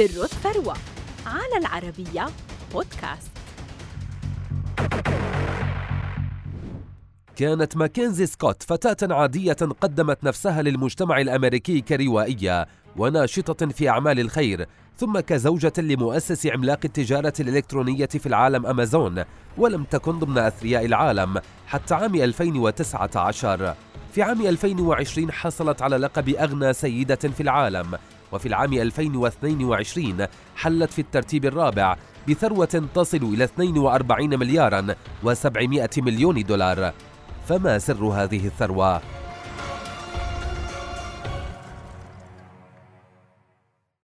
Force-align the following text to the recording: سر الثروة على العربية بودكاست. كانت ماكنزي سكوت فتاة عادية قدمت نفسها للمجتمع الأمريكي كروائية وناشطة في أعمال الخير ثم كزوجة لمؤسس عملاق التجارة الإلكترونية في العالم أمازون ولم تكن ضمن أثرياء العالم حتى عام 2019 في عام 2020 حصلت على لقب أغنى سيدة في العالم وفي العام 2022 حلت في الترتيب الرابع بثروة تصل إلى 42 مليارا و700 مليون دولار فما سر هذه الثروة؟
سر 0.00 0.24
الثروة 0.24 0.74
على 1.26 1.56
العربية 1.56 2.26
بودكاست. 2.72 3.30
كانت 7.36 7.76
ماكنزي 7.76 8.26
سكوت 8.26 8.62
فتاة 8.62 9.14
عادية 9.14 9.52
قدمت 9.52 10.24
نفسها 10.24 10.62
للمجتمع 10.62 11.20
الأمريكي 11.20 11.80
كروائية 11.80 12.66
وناشطة 12.96 13.66
في 13.66 13.88
أعمال 13.88 14.20
الخير 14.20 14.66
ثم 14.96 15.20
كزوجة 15.20 15.72
لمؤسس 15.78 16.46
عملاق 16.46 16.80
التجارة 16.84 17.34
الإلكترونية 17.40 18.06
في 18.06 18.26
العالم 18.26 18.66
أمازون 18.66 19.24
ولم 19.58 19.84
تكن 19.84 20.18
ضمن 20.18 20.38
أثرياء 20.38 20.84
العالم 20.84 21.40
حتى 21.66 21.94
عام 21.94 22.14
2019 22.14 23.74
في 24.12 24.22
عام 24.22 24.46
2020 24.46 25.32
حصلت 25.32 25.82
على 25.82 25.96
لقب 25.96 26.28
أغنى 26.28 26.72
سيدة 26.72 27.16
في 27.16 27.40
العالم 27.40 27.98
وفي 28.32 28.46
العام 28.46 28.72
2022 28.72 30.26
حلت 30.56 30.90
في 30.90 30.98
الترتيب 30.98 31.44
الرابع 31.44 31.96
بثروة 32.28 32.88
تصل 32.94 33.22
إلى 33.34 33.44
42 33.44 34.38
مليارا 34.38 34.86
و700 35.24 35.98
مليون 35.98 36.42
دولار 36.42 36.92
فما 37.48 37.78
سر 37.78 38.04
هذه 38.04 38.46
الثروة؟ 38.46 39.19